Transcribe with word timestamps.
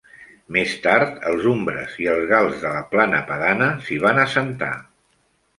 Més 0.55 0.71
tard, 0.85 1.11
els 1.31 1.43
umbres 1.51 1.93
i 2.05 2.09
els 2.15 2.25
gals 2.33 2.57
de 2.63 2.73
la 2.79 2.81
Plana 2.95 3.21
Padana 3.31 3.71
s'hi 3.85 4.03
van 4.07 4.23
assentar. 4.27 4.75